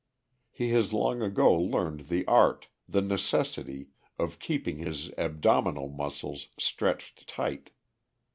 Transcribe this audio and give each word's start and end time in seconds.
He 0.49 0.69
has 0.71 0.93
long 0.93 1.21
ago 1.21 1.53
learned 1.53 2.07
the 2.09 2.25
art, 2.25 2.69
the 2.89 3.03
necessity, 3.03 3.89
of 4.17 4.39
keeping 4.39 4.77
his 4.77 5.11
abdominal 5.15 5.89
muscles 5.89 6.47
stretched 6.57 7.27
tight. 7.27 7.69